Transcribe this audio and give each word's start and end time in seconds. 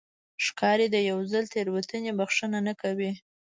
ښکاري 0.45 0.87
د 0.91 0.95
یو 1.09 1.19
ځل 1.31 1.45
تېروتنې 1.53 2.11
بښنه 2.19 2.59
نه 2.67 2.73
کوي. 2.81 3.11